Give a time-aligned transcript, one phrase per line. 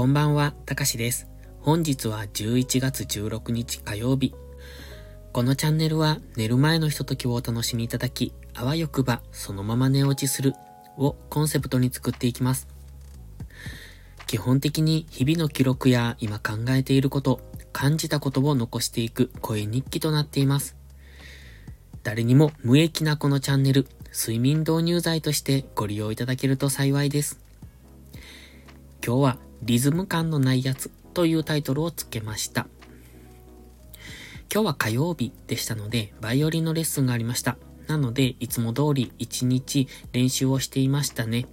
[0.00, 1.28] こんばんは、たかしです。
[1.60, 4.34] 本日は11月16日火曜日。
[5.34, 10.54] このチャンネルは寝る前のひとときをお楽しみいただき、あわよくばそのまま寝落ちする
[10.96, 12.66] をコンセプトに作っていきます。
[14.26, 20.76] 基本的に日々の記録や今考えていること、感じたことを残していく声日記となっています。
[22.04, 23.86] 誰にも無益なこのチャンネル、
[24.18, 27.38] 睡眠導入剤としてご利用いただけると幸いです。
[29.06, 32.66] 今日はリズム感のないやつというタイトルをつけました。
[34.52, 37.56] 今日は火曜日でしたので、バイオリンのレッスンがありました。
[37.86, 41.46] なので、いつも通り1日練習をしていましたね。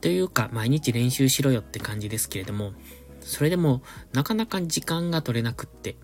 [0.00, 2.72] というか、毎日練習しろよって感じですけれども、
[3.20, 5.96] それでも、なかなか時間が取れなくって、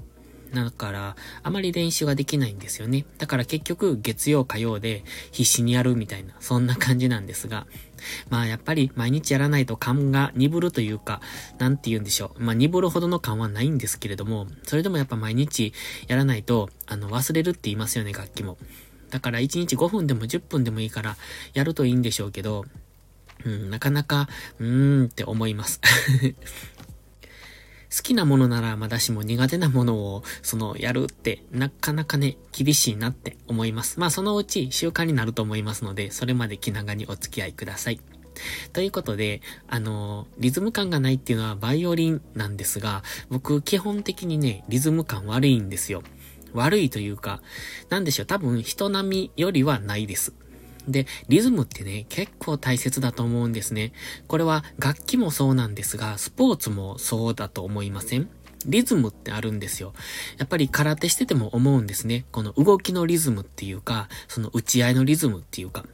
[0.65, 3.05] だから、あまり練習ができないんですよね。
[3.19, 7.67] だから結局、月曜、火曜で必死にやるみたいな、そんな感じなんですが、
[8.29, 11.21] まあやっぱり毎日やらないと勘が鈍るというか、
[11.59, 12.43] なんて言うんでしょう。
[12.43, 15.73] まあ鈍るほどの勘はないんですけれども、それでもやっぱ毎日
[16.09, 18.59] やらないと、あの、忘れるって言いますよね、楽器も。
[19.11, 21.17] だから1日5分でも10分でもいいから
[21.55, 22.65] やるといいんでしょうけど、
[23.45, 24.29] うん、なかなか、
[24.59, 25.81] うーんって思います。
[27.95, 34.01] 好きなものならまだしも苦手なものを、その、やるって、なかなかね、厳しいなって思います。
[34.01, 38.01] まあ、そのうち習慣になると思いますので、それまで気長にお付き合いください。
[38.73, 46.03] ということで、あの、リズム感がないっていうのはバイオリンなんですが、僕基本的にね、リズム感悪いんですよ。
[46.53, 47.43] 悪いというか、
[47.91, 50.33] なんでしょう、多分人並みよりはないです。
[50.89, 53.93] で、リズムってね、結構大切だと思うんですね。
[54.29, 58.29] これは楽器もそうなんですが、スポーツもそうだと思いません？
[58.67, 59.95] リズムってあるんですよ。
[60.39, 62.25] やっぱり空手してても思うんですね。
[62.33, 65.85] この動きのリズムっていうか、その打ち合いのリズムっていうか、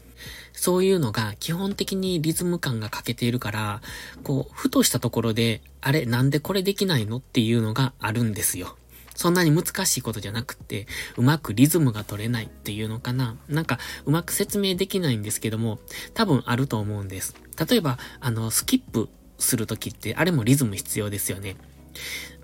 [0.53, 3.83] そういうのが基本的にリズム感が欠けているから、
[4.23, 7.17] こう、ふとしたところで、あれ、なんでこれできないの？
[7.17, 8.77] っていうのがあるんですよ。
[9.15, 10.87] そんなに難しいことじゃなくて、
[11.17, 13.37] うまくリズムが取れないっていうのかな。
[13.49, 15.79] なんか、うまく説明できないんですけども、
[16.15, 17.35] 多分あると思うんです。
[17.69, 19.09] 例えば、あの、スキップ
[19.39, 21.57] するときって、あれもリズム必要ですよね。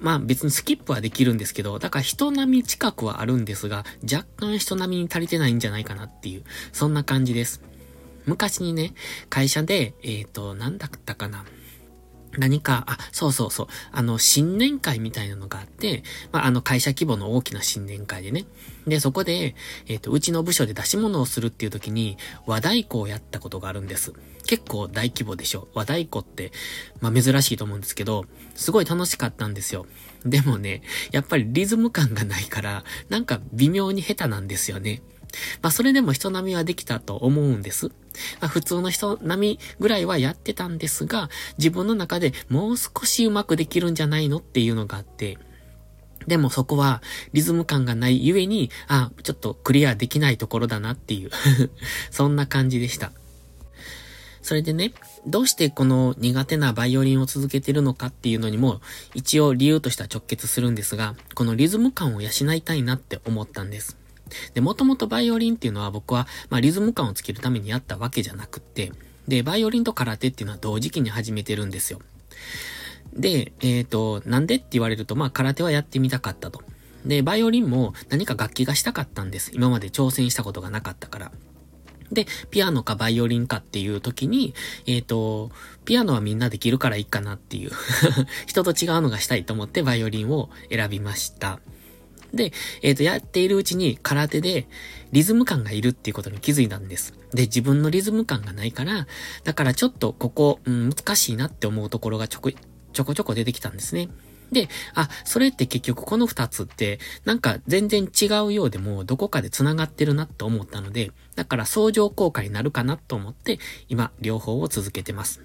[0.01, 7.63] まあ別にスキップはできるんですけど、だから人並み近くはあるんですが、若干人並みに足りてないんじゃないかなっていう、そんな感じです。
[8.27, 8.93] 昔にね、
[9.31, 11.45] 会社で、えっ、ー、と、なんだったかな。
[12.37, 16.03] 何か、あ、そうそうそう、あの、新年会みたいなのがあって、
[16.33, 18.45] まあ、あの、会社規模の大きな新年会でね。
[18.87, 19.55] で、そこで、
[19.87, 24.13] えっ、ー、と、うちの部署で出し物をするっていう時に、和太鼓をやったことがあるんです。
[24.47, 25.69] 結構大規模でしょ。
[25.75, 26.53] 和太鼓って、
[27.01, 28.25] まあ、珍しいと思うんですけど、
[28.55, 29.87] すごい楽しかったんですよ。
[30.25, 35.03] でもね、やっぱりリズム感がないから、なんか微妙に下手なんですよね。
[35.63, 37.91] まあ、それでも人並みはできたと思うんです。
[38.41, 45.39] まあ、普通の人並みぐらいはやってたんですが、自分の中でもう少しうまくできるんじゃないのっていうのがあって、
[46.27, 47.03] でもそこは
[47.33, 51.31] リズム感がないゆえに、あ、ちょっとクリアできないところだなっていう
[52.11, 53.13] そんな感じでした。
[54.43, 54.95] それでね、
[55.27, 58.81] どうしてこの苦手なバイオリンを続けてるのかっていうのにも、
[59.15, 63.99] 一応理由としては直結するんですが、このリズム感を養いたいなって思ったんです。
[64.55, 68.93] で、もともとバイオリンっていうのは僕は、まあ、リズム感をつけるためにやったわけじゃなくって、
[69.27, 72.01] で、バイオリンと空手っていうのは同時期に始めてるんですよ。
[73.13, 76.63] で、えっ、ー、と、なんでって言われると、まあ、空手はやってみたかったと。
[77.05, 79.51] で、バイオリンも何か楽器がしたかったんです。
[79.55, 81.33] 今まで挑戦したことがなかったから。
[82.13, 84.55] で、ピアノかバイオリンかっていう時に、
[84.87, 85.51] えっ、ー、と、
[85.85, 87.71] ピアノはみんなできるからいいかなっていう
[88.47, 91.61] 人と違うのがしたいと思ってバイオリンを選びました。
[92.33, 92.53] で、
[92.83, 94.67] えっ、ー、と、やっているうちに空手で
[95.13, 97.15] リズム感がいるっていうことに気づいたんです。
[97.33, 99.07] で、自分のリズム感がないから、
[99.45, 104.09] だからちょっとここ、うん、難しいなって思うところがちょこ、ちょこちょこ出てきたんですね。
[104.53, 113.59] で、あ、それって結局この二つって、なんか全然違うようでもどこかで繋がってるなと思ったので、だから相乗効果になるかなと思って、
[113.89, 115.41] 今、両方を続けてます。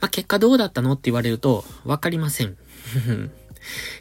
[0.00, 2.56] まあ、結果どうだったのって言われると、わかりません。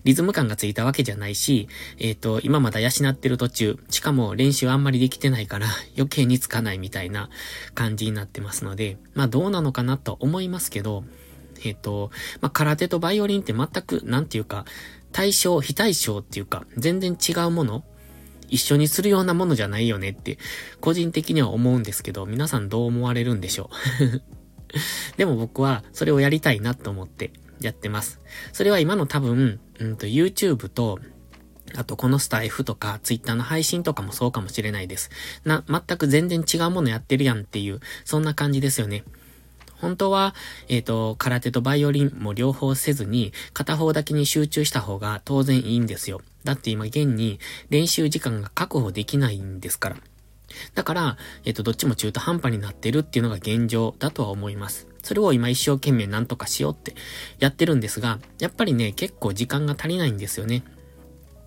[0.03, 1.67] リズム感がついたわけじゃないし、
[1.97, 7.29] えっ、ー、と、今まだ養ってる途中、しかも練習あんまりできてないから余計につかないみたいな
[7.75, 11.03] 感じになってますので、まあどうなのかなと思いますけど、
[11.63, 12.11] えっ、ー、と、
[12.41, 14.65] まあ空手とバイオリンって全く、なんていうか、
[15.11, 17.83] 対象、非対象っていうか、全然違うもの
[18.47, 20.37] 一緒にするようなものじゃないよねって、
[20.81, 23.69] 個人的には思うんですけど、皆さんどう思われるんでしょ
[24.01, 24.21] う？
[25.17, 28.19] でも僕はそれをやりたいなと思ってやってます。
[28.53, 30.99] それは今の多分、うんと YouTube と、
[31.75, 35.09] あとこのスタイフとか Twitter の配信とかもそうかもしれないです。
[35.43, 39.03] な、全く全然違うものやってるやんっていう、そんな感じですよね。
[39.81, 40.35] 本当は、
[40.67, 46.21] えっ、ー、と、空手とバイオリンも両方せずに、片方だけに集中した方が当然いいんですよ。
[46.43, 47.39] だって今現に
[47.69, 49.97] 練習時間が確保できないんですから。
[50.75, 54.87] だから、えっ、と、どっちも中途半端になってるっていうのが現状だとは思います。
[55.03, 56.93] それを今一生懸命なんとかしようって
[57.39, 60.63] やってるんですが、やっぱりね、結構時間が足りないんですよね。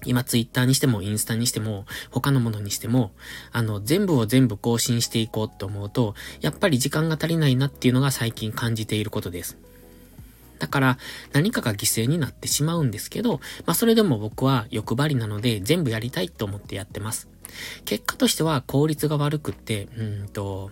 [0.04, 3.12] 今ツイッターにしてもインスタにしても他のものにしても、
[3.52, 9.58] あの、全部を全部更新していこうって思うと、やっぱり時間が足りないなっていうのが最近感じていることです。
[10.62, 10.98] だから
[11.32, 17.28] 何かが犠牲になってしまうんですけど、まあそれでも僕は欲張りなので全部やりたいと思ってやってます。
[17.84, 20.70] 結果としては効率が悪くって、うんと、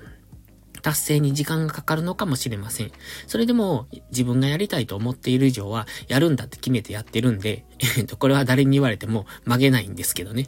[0.80, 2.92] 達成に時間がかかるのかもしれません。
[3.26, 7.64] それでも自分がやりたいと思っている以上はやるんだって決めてやってるんで、
[7.98, 10.46] えっと、これは誰に言われても曲げないんですけどね。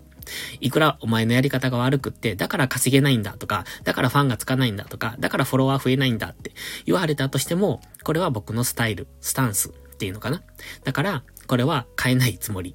[0.60, 6.52] いくらお前のやり方が悪くって、だから稼げないんだとか、だからファンがつかないんだとか、だからフォロワー増えないんだって
[6.86, 10.42] 言われたとしても、これは僕のスタイル、スタンスっていうのかな。
[10.84, 12.74] だから、これは変えないつもり。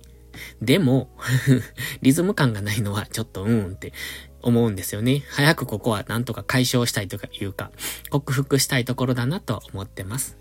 [0.61, 1.09] でも
[2.03, 3.91] リズム感がないのはちょっとうーんって
[4.41, 5.23] 思うんですよね。
[5.29, 7.71] 早くここはなんとか解消したいとかいうか、
[8.09, 10.37] 克服したいところだなと思ってます。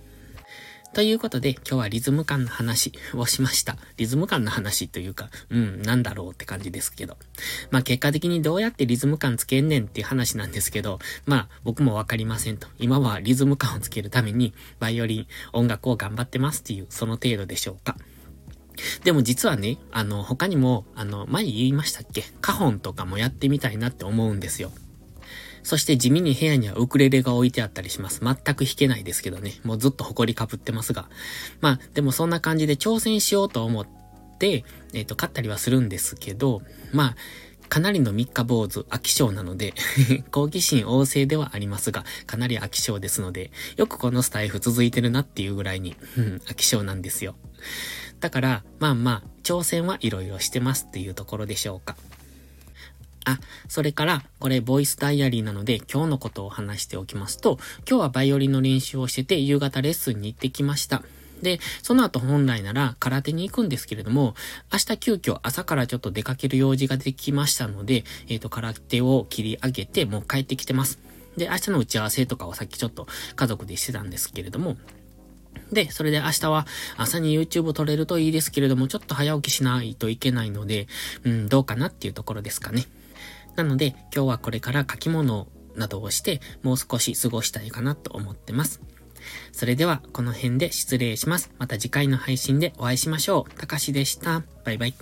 [0.96, 3.76] ということで、今日はリズム感の話をしました。
[3.98, 7.18] リズム感の話というか、うん、なんだろうって感じですけど。
[7.70, 12.66] まあ結果的にどうやってリズム感つけんねんっていう話なんですけど、まあ僕もわかりませんと。
[12.78, 17.98] 今はリズム感をつけるために、バイオリン、音楽を頑張ってますっていう、その程度でしょうか。
[19.04, 22.24] でも実はね、あの、他にも、あの、前言いましたっけ？
[22.40, 24.72] カホンとかもやってみたいなって思うんですよ。
[25.66, 28.20] そして地味に部屋にはウクレレが置いてあったりします。
[28.22, 29.54] 全く弾けないですけどね。
[29.64, 31.08] もうずっと埃かぶってますが。
[31.60, 33.86] まあ、でもそんな感じで挑戦しようと思っ
[34.38, 34.64] て、
[34.94, 37.16] えっ、ー、と、買ったりはするんですけど、まあ、
[37.68, 39.74] かなりの三日坊主、飽き性なので
[40.30, 47.34] 好奇心旺盛ではありますが、かなり飽き性ですので、よくこのスタイフ続いてるなっていうぐらいに、うん、飽き性なんですよ。
[48.20, 51.96] だから、まあまあ、挑戦はいろいろしてますっていうところでしょうか。
[53.26, 57.58] あ、それから、これ、ボイスダイアリーなので、今日のことを話しておきますと、
[57.88, 61.02] 今日はバイオリンの練習をしてて、夕方レッスンに行ってきました。
[61.42, 64.36] で、その後本来なら空手に行くんですけれども、
[64.72, 71.00] 明日急遽朝からちょっと出かける用事ができましたので、えっ、ー、と、空手を切り上げて、もう帰ってきてます。
[71.36, 74.76] で、明日の打ち合わせとかをさっきちょっと家族でしてたんですけれども、
[75.72, 80.86] で、それで明日は朝に YouTube 撮れるといいですけれども、ちょっと早起きしないといけないので、
[81.24, 82.86] うん、どうかなっていうところですかね。
[83.56, 88.80] なので、今日はこれから書き物などをして、もう少し過ごしたいかなと思ってます。
[89.52, 91.50] それでは、この辺で失礼します。
[91.58, 93.58] また次回の配信でお会いしましょう。
[93.58, 94.42] たかしでした。
[94.64, 94.94] バイバイ。